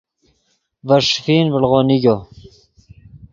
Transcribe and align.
ڤے 0.87 0.97
ݰیفین 1.07 1.45
ڤڑو 1.53 1.79
نیگو 1.87 2.17